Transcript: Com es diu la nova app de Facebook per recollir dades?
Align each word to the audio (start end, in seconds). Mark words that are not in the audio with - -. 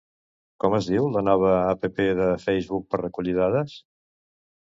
Com 0.61 0.75
es 0.77 0.87
diu 0.91 1.09
la 1.15 1.21
nova 1.27 1.51
app 1.57 1.85
de 2.21 2.29
Facebook 2.45 2.87
per 2.95 3.01
recollir 3.03 3.35
dades? 3.43 3.77